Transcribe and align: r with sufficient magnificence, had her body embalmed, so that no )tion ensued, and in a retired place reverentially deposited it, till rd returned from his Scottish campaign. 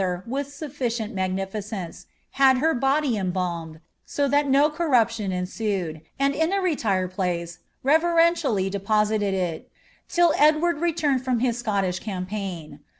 r 0.01 0.23
with 0.25 0.51
sufficient 0.51 1.13
magnificence, 1.13 2.07
had 2.31 2.57
her 2.57 2.73
body 2.73 3.15
embalmed, 3.15 3.79
so 4.03 4.27
that 4.27 4.47
no 4.47 4.67
)tion 5.07 5.31
ensued, 5.31 6.01
and 6.17 6.33
in 6.33 6.51
a 6.51 6.59
retired 6.59 7.11
place 7.11 7.59
reverentially 7.83 8.67
deposited 8.67 9.35
it, 9.35 9.71
till 10.09 10.31
rd 10.33 10.81
returned 10.81 11.23
from 11.23 11.37
his 11.39 11.59
Scottish 11.59 11.99
campaign. 11.99 12.79